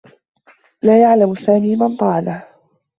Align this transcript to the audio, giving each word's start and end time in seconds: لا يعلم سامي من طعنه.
لا 0.83 1.01
يعلم 1.01 1.35
سامي 1.35 1.75
من 1.75 1.97
طعنه. 1.97 2.45